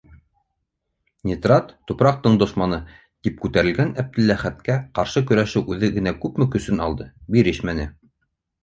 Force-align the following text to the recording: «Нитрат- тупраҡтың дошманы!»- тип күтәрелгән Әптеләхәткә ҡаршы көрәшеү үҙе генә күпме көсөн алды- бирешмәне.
«Нитрат- 1.31 1.67
тупраҡтың 1.91 2.39
дошманы!»- 2.43 2.81
тип 3.27 3.37
күтәрелгән 3.45 3.93
Әптеләхәткә 4.05 4.79
ҡаршы 4.99 5.27
көрәшеү 5.33 5.65
үҙе 5.77 5.95
генә 6.01 6.19
күпме 6.27 6.51
көсөн 6.59 6.87
алды- 6.89 7.13
бирешмәне. 7.37 7.91